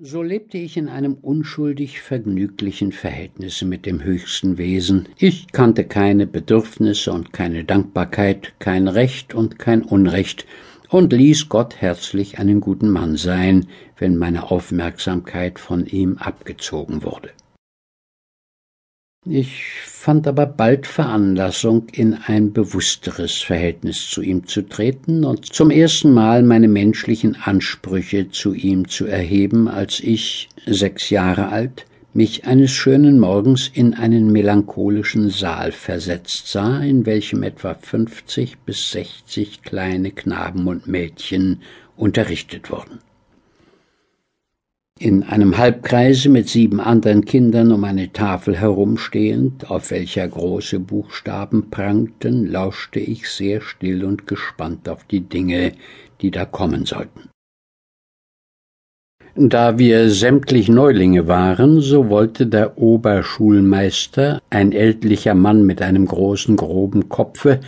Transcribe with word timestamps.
So 0.00 0.22
lebte 0.22 0.58
ich 0.58 0.76
in 0.76 0.88
einem 0.88 1.14
unschuldig 1.14 2.00
vergnüglichen 2.00 2.92
Verhältnisse 2.92 3.66
mit 3.66 3.84
dem 3.84 4.04
höchsten 4.04 4.56
Wesen. 4.56 5.08
Ich 5.18 5.50
kannte 5.50 5.82
keine 5.82 6.28
Bedürfnisse 6.28 7.12
und 7.12 7.32
keine 7.32 7.64
Dankbarkeit, 7.64 8.52
kein 8.60 8.86
Recht 8.86 9.34
und 9.34 9.58
kein 9.58 9.82
Unrecht, 9.82 10.46
und 10.88 11.12
ließ 11.12 11.48
Gott 11.48 11.80
herzlich 11.80 12.38
einen 12.38 12.60
guten 12.60 12.90
Mann 12.90 13.16
sein, 13.16 13.66
wenn 13.96 14.16
meine 14.16 14.52
Aufmerksamkeit 14.52 15.58
von 15.58 15.84
ihm 15.84 16.16
abgezogen 16.18 17.02
wurde. 17.02 17.30
Ich 19.24 19.64
fand 20.08 20.26
aber 20.26 20.46
bald 20.46 20.86
Veranlassung, 20.86 21.86
in 21.92 22.14
ein 22.14 22.54
bewussteres 22.54 23.42
Verhältnis 23.42 24.08
zu 24.08 24.22
ihm 24.22 24.46
zu 24.46 24.62
treten 24.62 25.22
und 25.22 25.52
zum 25.52 25.70
ersten 25.70 26.14
Mal 26.14 26.42
meine 26.42 26.66
menschlichen 26.66 27.36
Ansprüche 27.42 28.30
zu 28.30 28.54
ihm 28.54 28.88
zu 28.88 29.04
erheben, 29.04 29.68
als 29.68 30.00
ich, 30.00 30.48
sechs 30.64 31.10
Jahre 31.10 31.48
alt, 31.48 31.84
mich 32.14 32.46
eines 32.46 32.70
schönen 32.70 33.20
Morgens 33.20 33.70
in 33.74 33.92
einen 33.92 34.32
melancholischen 34.32 35.28
Saal 35.28 35.72
versetzt 35.72 36.46
sah, 36.46 36.80
in 36.80 37.04
welchem 37.04 37.42
etwa 37.42 37.74
fünfzig 37.74 38.56
bis 38.64 38.90
sechzig 38.90 39.60
kleine 39.60 40.12
Knaben 40.12 40.68
und 40.68 40.86
Mädchen 40.86 41.60
unterrichtet 41.98 42.70
wurden. 42.70 43.00
In 45.00 45.22
einem 45.22 45.56
Halbkreise 45.56 46.28
mit 46.28 46.48
sieben 46.48 46.80
anderen 46.80 47.24
Kindern 47.24 47.70
um 47.70 47.84
eine 47.84 48.12
Tafel 48.12 48.56
herumstehend, 48.56 49.70
auf 49.70 49.92
welcher 49.92 50.26
große 50.26 50.80
Buchstaben 50.80 51.70
prangten, 51.70 52.50
lauschte 52.50 52.98
ich 52.98 53.30
sehr 53.30 53.60
still 53.60 54.04
und 54.04 54.26
gespannt 54.26 54.88
auf 54.88 55.04
die 55.04 55.20
Dinge, 55.20 55.70
die 56.20 56.32
da 56.32 56.44
kommen 56.44 56.84
sollten. 56.84 57.30
Da 59.36 59.78
wir 59.78 60.10
sämtlich 60.10 60.68
Neulinge 60.68 61.28
waren, 61.28 61.80
so 61.80 62.08
wollte 62.08 62.48
der 62.48 62.76
Oberschulmeister, 62.76 64.42
ein 64.50 64.72
ältlicher 64.72 65.34
Mann 65.34 65.64
mit 65.64 65.80
einem 65.80 66.06
großen, 66.06 66.56
groben 66.56 67.08
Kopfe, 67.08 67.60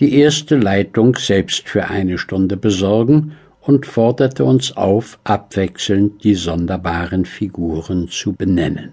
die 0.00 0.14
erste 0.14 0.56
Leitung 0.56 1.16
selbst 1.16 1.68
für 1.68 1.88
eine 1.88 2.16
Stunde 2.16 2.56
besorgen 2.56 3.32
und 3.68 3.84
forderte 3.84 4.46
uns 4.46 4.78
auf, 4.78 5.18
abwechselnd 5.24 6.24
die 6.24 6.34
sonderbaren 6.34 7.26
Figuren 7.26 8.08
zu 8.08 8.32
benennen. 8.32 8.92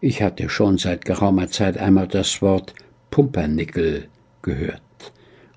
Ich 0.00 0.22
hatte 0.22 0.48
schon 0.48 0.78
seit 0.78 1.04
geraumer 1.04 1.48
Zeit 1.48 1.76
einmal 1.76 2.06
das 2.06 2.40
Wort 2.40 2.72
Pumpernickel 3.10 4.06
gehört, 4.42 4.80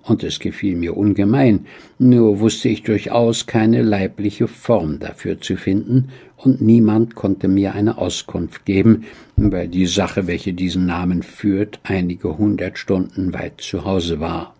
und 0.01 0.23
es 0.23 0.39
gefiel 0.39 0.77
mir 0.77 0.97
ungemein, 0.97 1.67
nur 1.99 2.39
wusste 2.39 2.69
ich 2.69 2.81
durchaus 2.81 3.45
keine 3.45 3.83
leibliche 3.83 4.47
Form 4.47 4.97
dafür 4.97 5.39
zu 5.39 5.55
finden, 5.55 6.09
und 6.37 6.61
niemand 6.61 7.13
konnte 7.13 7.47
mir 7.47 7.75
eine 7.75 7.99
Auskunft 7.99 8.65
geben, 8.65 9.05
weil 9.35 9.67
die 9.67 9.85
Sache, 9.85 10.25
welche 10.25 10.53
diesen 10.53 10.87
Namen 10.87 11.21
führt, 11.21 11.79
einige 11.83 12.35
hundert 12.35 12.79
Stunden 12.79 13.31
weit 13.31 13.61
zu 13.61 13.85
Hause 13.85 14.19
war. 14.19 14.55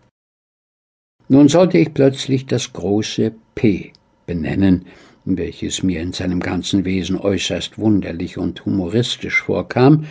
Nun 1.32 1.48
sollte 1.48 1.78
ich 1.78 1.94
plötzlich 1.94 2.48
das 2.48 2.74
große 2.74 3.32
P 3.54 3.94
benennen, 4.26 4.86
welches 5.26 5.84
mir 5.84 6.02
in 6.02 6.12
seinem 6.12 6.40
ganzen 6.40 6.86
Wesen 6.86 7.20
äußerst 7.20 7.78
wunderlich 7.78 8.40
und 8.40 8.66
humoristisch 8.66 9.44
vorkam, 9.44 10.06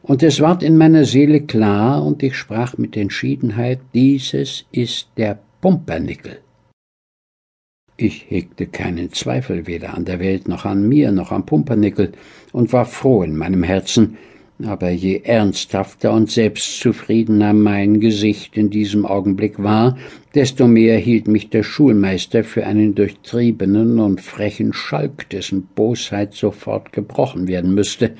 und 0.00 0.22
es 0.22 0.40
ward 0.40 0.62
in 0.62 0.76
meiner 0.76 1.04
Seele 1.04 1.42
klar, 1.42 2.02
und 2.04 2.22
ich 2.22 2.34
sprach 2.34 2.76
mit 2.78 2.96
Entschiedenheit, 2.96 3.80
dieses 3.94 4.64
ist 4.72 5.08
der 5.16 5.38
Pumpernickel. 5.60 6.40
Ich 7.96 8.26
hegte 8.30 8.66
keinen 8.66 9.12
Zweifel 9.12 9.66
weder 9.66 9.94
an 9.94 10.04
der 10.04 10.18
Welt 10.18 10.48
noch 10.48 10.64
an 10.64 10.88
mir 10.88 11.12
noch 11.12 11.30
am 11.30 11.46
Pumpernickel 11.46 12.12
und 12.52 12.72
war 12.72 12.86
froh 12.86 13.22
in 13.22 13.36
meinem 13.36 13.62
Herzen, 13.62 14.16
aber 14.62 14.90
je 14.90 15.20
ernsthafter 15.24 16.12
und 16.12 16.30
selbstzufriedener 16.30 17.52
mein 17.52 17.98
Gesicht 18.00 18.56
in 18.56 18.70
diesem 18.70 19.04
Augenblick 19.04 19.62
war, 19.62 19.98
desto 20.34 20.68
mehr 20.68 20.96
hielt 20.98 21.26
mich 21.26 21.50
der 21.50 21.64
Schulmeister 21.64 22.44
für 22.44 22.66
einen 22.66 22.94
durchtriebenen 22.94 23.98
und 23.98 24.20
frechen 24.20 24.72
Schalk, 24.72 25.28
dessen 25.30 25.66
Bosheit 25.74 26.34
sofort 26.34 26.92
gebrochen 26.92 27.48
werden 27.48 27.74
müsste, 27.74 28.14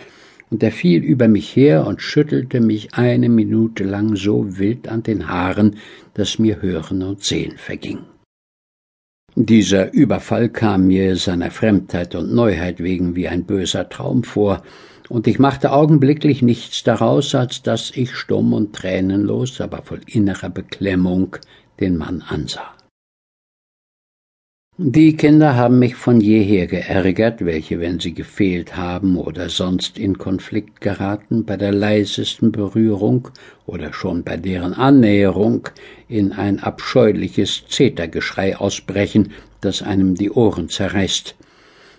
und 0.51 0.63
er 0.63 0.73
fiel 0.73 1.03
über 1.03 1.27
mich 1.27 1.57
her 1.57 1.87
und 1.87 2.03
schüttelte 2.03 2.61
mich 2.61 2.95
eine 2.95 3.29
Minute 3.29 3.83
lang 3.85 4.15
so 4.15 4.59
wild 4.59 4.89
an 4.89 5.03
den 5.03 5.29
Haaren, 5.29 5.77
dass 6.15 6.39
mir 6.39 6.63
Hören 6.63 7.03
und 7.03 7.23
Sehen 7.25 7.55
verging. 7.57 8.01
Dieser 9.37 9.93
Überfall 9.93 10.49
kam 10.49 10.87
mir 10.87 11.17
seiner 11.17 11.51
Fremdheit 11.51 12.15
und 12.15 12.33
Neuheit 12.33 12.81
wegen 12.81 13.17
wie 13.17 13.27
ein 13.27 13.45
böser 13.45 13.89
Traum 13.89 14.23
vor, 14.23 14.63
und 15.09 15.27
ich 15.27 15.39
machte 15.39 15.73
augenblicklich 15.73 16.43
nichts 16.43 16.83
daraus, 16.83 17.35
als 17.35 17.63
dass 17.63 17.91
ich 17.91 18.15
stumm 18.15 18.53
und 18.53 18.75
tränenlos, 18.75 19.61
aber 19.61 19.83
voll 19.83 20.01
innerer 20.07 20.51
Beklemmung 20.51 21.37
den 21.81 21.97
Mann 21.97 22.23
ansah. 22.23 22.75
Die 24.77 25.15
Kinder 25.17 25.55
haben 25.55 25.79
mich 25.79 25.95
von 25.95 26.21
jeher 26.21 26.67
geärgert, 26.67 27.45
welche, 27.45 27.79
wenn 27.79 28.01
sie 28.01 28.13
gefehlt 28.13 28.77
haben 28.77 29.17
oder 29.17 29.49
sonst 29.49 29.99
in 30.01 30.19
Konflikt 30.19 30.81
geraten, 30.81 31.45
bei 31.45 31.57
der 31.57 31.71
leisesten 31.71 32.51
Berührung 32.51 33.29
oder 33.67 33.93
schon 33.93 34.25
bei 34.25 34.37
deren 34.37 34.75
Annäherung 34.75 35.69
in 36.09 36.33
ein 36.33 36.59
abscheuliches 36.59 37.69
Zetergeschrei 37.69 38.57
ausbrechen, 38.57 39.31
das 39.61 39.81
einem 39.81 40.17
die 40.17 40.33
Ohren 40.33 40.69
zerreißt. 40.69 41.37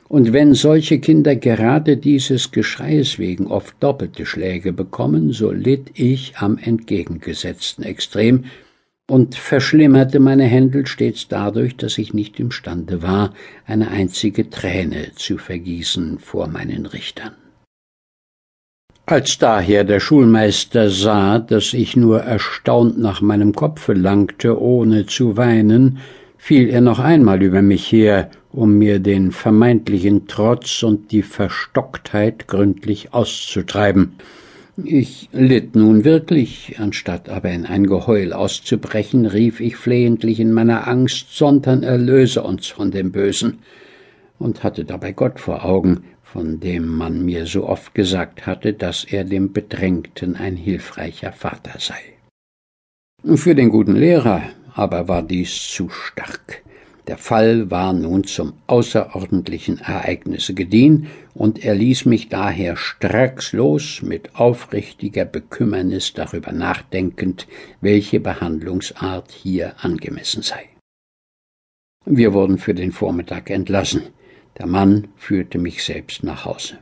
Und 0.08 0.34
wenn 0.34 0.54
solche 0.54 1.00
Kinder 1.00 1.36
gerade 1.36 1.98
dieses 1.98 2.52
Geschreies 2.52 3.18
wegen 3.18 3.48
oft 3.48 3.76
doppelte 3.80 4.26
Schläge 4.26 4.72
bekommen, 4.72 5.32
so 5.32 5.52
litt 5.52 5.92
ich 5.96 6.38
am 6.38 6.58
entgegengesetzten 6.58 7.84
Extrem 7.84 8.46
und 9.10 9.36
verschlimmerte 9.36 10.20
meine 10.20 10.46
Händel 10.46 10.86
stets 10.86 11.28
dadurch, 11.28 11.76
dass 11.78 11.98
ich 11.98 12.14
nicht 12.14 12.40
imstande 12.40 13.02
war, 13.02 13.34
eine 13.66 13.90
einzige 13.90 14.50
Träne 14.50 15.12
zu 15.16 15.38
vergießen 15.38 16.20
vor 16.20 16.48
meinen 16.48 16.86
Richtern. 16.86 17.34
Als 19.08 19.38
daher 19.38 19.84
der 19.84 20.00
Schulmeister 20.00 20.90
sah, 20.90 21.38
dass 21.38 21.74
ich 21.74 21.96
nur 21.96 22.22
erstaunt 22.22 22.98
nach 22.98 23.22
meinem 23.22 23.54
Kopfe 23.54 23.94
langte, 23.94 24.60
ohne 24.60 25.06
zu 25.06 25.38
weinen, 25.38 26.00
fiel 26.38 26.70
er 26.70 26.82
noch 26.82 26.98
einmal 26.98 27.44
über 27.44 27.62
mich 27.62 27.92
her 27.92 28.32
um 28.56 28.78
mir 28.78 29.00
den 29.00 29.32
vermeintlichen 29.32 30.28
Trotz 30.28 30.82
und 30.82 31.12
die 31.12 31.24
Verstocktheit 31.24 32.48
gründlich 32.48 33.14
auszutreiben. 33.14 34.14
Ich 34.84 35.30
litt 35.32 35.76
nun 35.76 36.04
wirklich, 36.04 36.76
anstatt 36.80 37.30
aber 37.30 37.52
in 37.52 37.66
ein 37.66 37.88
Geheul 37.88 38.34
auszubrechen, 38.34 39.26
rief 39.26 39.60
ich 39.60 39.76
flehentlich 39.76 40.40
in 40.40 40.52
meiner 40.52 40.88
Angst, 40.88 41.28
sondern 41.32 41.84
erlöse 41.84 42.44
uns 42.44 42.68
von 42.68 42.92
dem 42.92 43.12
Bösen, 43.12 43.60
und 44.38 44.64
hatte 44.64 44.84
dabei 44.84 45.14
Gott 45.14 45.40
vor 45.40 45.64
Augen, 45.64 46.04
von 46.24 46.60
dem 46.60 46.88
man 46.88 47.24
mir 47.24 47.46
so 47.46 47.68
oft 47.68 47.94
gesagt 47.94 48.46
hatte, 48.46 48.74
dass 48.74 49.06
er 49.06 49.24
dem 49.24 49.54
Bedrängten 49.54 50.36
ein 50.36 50.58
hilfreicher 50.58 51.32
Vater 51.32 51.80
sei. 51.80 52.02
Für 53.36 53.56
den 53.56 53.70
guten 53.70 53.96
Lehrer 53.96 54.44
aber 54.74 55.08
war 55.08 55.22
dies 55.22 55.70
zu 55.70 55.88
stark. 55.90 56.65
Der 57.08 57.18
Fall 57.18 57.70
war 57.70 57.94
nun 57.94 58.24
zum 58.24 58.54
außerordentlichen 58.66 59.80
Ereignisse 59.80 60.54
gediehen, 60.54 61.08
und 61.36 61.64
er 61.64 61.76
ließ 61.76 62.06
mich 62.06 62.30
daher 62.30 62.78
stracks 62.78 63.52
los, 63.52 64.02
mit 64.02 64.36
aufrichtiger 64.36 65.26
Bekümmernis 65.26 66.14
darüber 66.14 66.52
nachdenkend, 66.52 67.48
welche 67.82 68.20
Behandlungsart 68.20 69.32
hier 69.32 69.76
angemessen 69.84 70.42
sei. 70.42 70.70
Wir 72.06 72.34
wurden 72.34 72.58
für 72.58 72.74
den 72.74 72.92
Vormittag 72.92 73.50
entlassen. 73.50 74.04
Der 74.58 74.68
Mann 74.68 75.10
führte 75.16 75.58
mich 75.58 75.84
selbst 75.84 76.24
nach 76.24 76.46
Hause. 76.46 76.78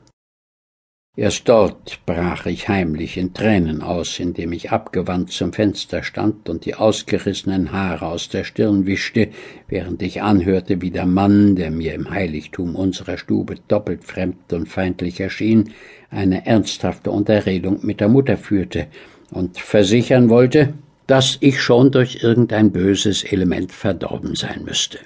Erst 1.15 1.48
dort 1.48 2.00
brach 2.07 2.48
ich 2.48 2.69
heimlich 2.69 3.18
in 3.18 3.36
Tränen 3.36 3.83
aus, 3.83 4.19
indem 4.19 4.51
ich 4.51 4.71
abgewandt 4.71 5.31
zum 5.31 5.54
Fenster 5.54 6.01
stand 6.01 6.50
und 6.50 6.65
die 6.65 6.74
ausgerissenen 6.74 7.71
Haare 7.71 8.07
aus 8.07 8.30
der 8.30 8.44
Stirn 8.44 8.88
wischte, 8.88 9.30
während 9.68 10.01
ich 10.01 10.24
anhörte, 10.24 10.81
wie 10.81 10.89
der 10.89 11.06
Mann, 11.06 11.56
der 11.56 11.69
mir 11.69 11.94
im 11.94 12.10
Heiligtum 12.10 12.75
unserer 12.75 13.19
Stube 13.19 13.57
doppelt 13.68 14.04
fremd 14.04 14.54
und 14.54 14.68
feindlich 14.68 15.19
erschien, 15.19 15.75
eine 16.10 16.48
ernsthafte 16.48 17.12
Unterredung 17.12 17.86
mit 17.86 18.00
der 18.00 18.09
Mutter 18.09 18.36
führte 18.36 18.88
und 19.30 19.59
versichern 19.59 20.30
wollte, 20.30 20.74
dass 21.06 21.38
ich 21.42 21.62
schon 21.62 21.92
durch 21.92 22.24
irgendein 22.24 22.71
böses 22.71 23.24
Element 23.24 23.71
verdorben 23.71 24.33
sein 24.33 24.63
müsste. 24.63 24.98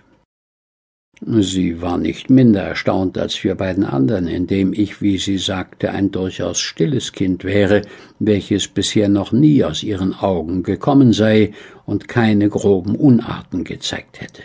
Sie 1.25 1.81
war 1.81 1.97
nicht 1.97 2.29
minder 2.29 2.61
erstaunt 2.61 3.17
als 3.17 3.43
wir 3.43 3.55
beiden 3.55 3.83
anderen, 3.83 4.27
indem 4.27 4.71
ich, 4.71 5.01
wie 5.01 5.17
sie 5.17 5.39
sagte, 5.39 5.91
ein 5.91 6.11
durchaus 6.11 6.59
stilles 6.59 7.11
Kind 7.11 7.43
wäre, 7.43 7.81
welches 8.19 8.67
bisher 8.67 9.09
noch 9.09 9.31
nie 9.31 9.63
aus 9.63 9.81
ihren 9.81 10.13
Augen 10.13 10.61
gekommen 10.61 11.13
sei 11.13 11.53
und 11.85 12.07
keine 12.07 12.49
groben 12.49 12.95
Unarten 12.95 13.63
gezeigt 13.63 14.21
hätte. 14.21 14.43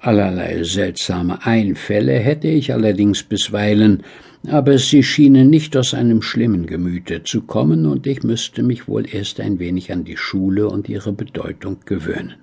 Allerlei 0.00 0.64
seltsame 0.64 1.46
Einfälle 1.46 2.14
hätte 2.14 2.48
ich 2.48 2.72
allerdings 2.72 3.22
bisweilen, 3.22 4.02
aber 4.48 4.76
sie 4.76 5.04
schienen 5.04 5.50
nicht 5.50 5.76
aus 5.76 5.94
einem 5.94 6.20
schlimmen 6.20 6.66
Gemüte 6.66 7.22
zu 7.22 7.42
kommen, 7.42 7.86
und 7.86 8.06
ich 8.06 8.24
müsste 8.24 8.62
mich 8.62 8.88
wohl 8.88 9.06
erst 9.08 9.40
ein 9.40 9.60
wenig 9.60 9.92
an 9.92 10.04
die 10.04 10.16
Schule 10.16 10.68
und 10.68 10.88
ihre 10.88 11.12
Bedeutung 11.12 11.78
gewöhnen. 11.86 12.34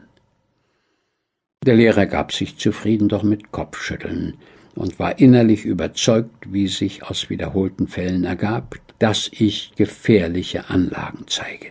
Der 1.63 1.75
Lehrer 1.75 2.07
gab 2.07 2.31
sich 2.31 2.57
zufrieden, 2.57 3.07
doch 3.07 3.21
mit 3.21 3.51
Kopfschütteln 3.51 4.33
und 4.73 4.97
war 4.97 5.19
innerlich 5.19 5.63
überzeugt, 5.63 6.51
wie 6.51 6.67
sich 6.67 7.03
aus 7.03 7.29
wiederholten 7.29 7.87
Fällen 7.87 8.23
ergab, 8.23 8.77
dass 8.97 9.29
ich 9.31 9.73
gefährliche 9.75 10.69
Anlagen 10.69 11.25
zeige. 11.27 11.67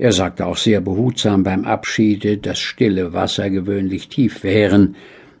Er 0.00 0.12
sagte 0.12 0.46
auch 0.46 0.56
sehr 0.56 0.80
behutsam 0.80 1.44
beim 1.44 1.64
Abschiede, 1.64 2.38
dass 2.38 2.58
stille 2.58 3.12
Wasser 3.12 3.48
gewöhnlich 3.50 4.08
tief 4.08 4.42
wären. 4.42 4.96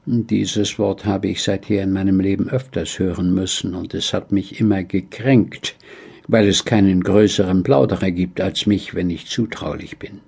Dieses 0.06 0.78
Wort 0.78 1.04
habe 1.04 1.26
ich 1.26 1.42
seither 1.42 1.82
in 1.82 1.92
meinem 1.92 2.20
Leben 2.20 2.48
öfters 2.48 3.00
hören 3.00 3.34
müssen, 3.34 3.74
und 3.74 3.94
es 3.94 4.12
hat 4.12 4.30
mich 4.30 4.60
immer 4.60 4.84
gekränkt, 4.84 5.76
weil 6.28 6.46
es 6.46 6.64
keinen 6.64 7.02
größeren 7.02 7.64
Plauderer 7.64 8.12
gibt 8.12 8.40
als 8.40 8.66
mich, 8.66 8.94
wenn 8.94 9.10
ich 9.10 9.26
zutraulich 9.26 9.98
bin. 9.98 10.20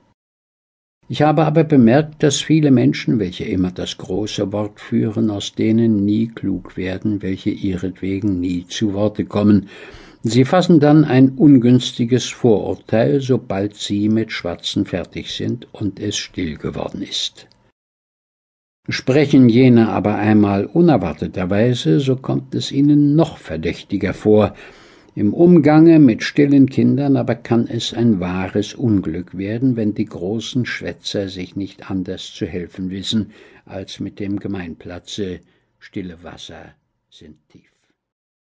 Ich 1.13 1.23
habe 1.23 1.45
aber 1.45 1.65
bemerkt, 1.65 2.23
dass 2.23 2.41
viele 2.41 2.71
Menschen, 2.71 3.19
welche 3.19 3.43
immer 3.43 3.73
das 3.73 3.99
große 3.99 4.53
Wort 4.53 4.79
führen, 4.79 5.29
aus 5.29 5.57
denen 5.57 6.05
nie 6.05 6.29
klug 6.29 6.77
werden, 6.77 7.21
welche 7.21 7.51
ihretwegen 7.51 8.39
nie 8.39 8.65
zu 8.69 8.95
Worte 8.95 9.25
kommen. 9.25 9.69
Sie 10.23 10.45
fassen 10.45 10.79
dann 10.79 11.05
ein 11.05 11.31
ungünstiges 11.31 12.27
Vorurteil, 12.29 13.21
sobald 13.21 13.75
sie 13.75 14.09
mit 14.09 14.31
Schwatzen 14.31 14.87
fertig 14.87 15.33
sind 15.33 15.67
und 15.73 15.99
es 15.99 16.17
still 16.17 16.57
geworden 16.57 17.03
ist. 17.03 17.49
Sprechen 18.89 19.49
jene 19.49 19.89
aber 19.89 20.15
einmal 20.15 20.65
unerwarteterweise, 20.65 21.99
so 21.99 22.15
kommt 22.15 22.55
es 22.55 22.71
ihnen 22.71 23.17
noch 23.17 23.37
verdächtiger 23.39 24.15
vor, 24.15 24.55
im 25.15 25.35
Umgange 25.35 25.99
mit 25.99 26.23
stillen 26.23 26.69
Kindern 26.69 27.17
aber 27.17 27.35
kann 27.35 27.67
es 27.67 27.93
ein 27.93 28.21
wahres 28.21 28.75
Unglück 28.75 29.37
werden, 29.37 29.77
wenn 29.77 29.95
die 29.95 30.05
großen 30.05 30.67
Schwätzer 30.67 31.29
sich 31.29 31.57
nicht 31.57 31.91
anders 31.91 32.33
zu 32.33 32.47
helfen 32.47 32.91
wissen, 32.91 33.33
als 33.65 34.01
mit 34.01 34.21
dem 34.21 34.39
Gemeinplatze 34.39 35.41
stille 35.79 36.23
Wasser 36.23 36.75
sind 37.11 37.37
tief. 37.49 37.80